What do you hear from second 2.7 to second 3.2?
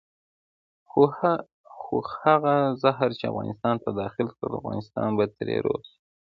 زهر